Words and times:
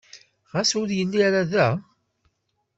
Ɣas 0.53 0.71
ur 0.81 0.89
yelli 0.97 1.19
ara 1.27 1.41
da? 1.51 1.67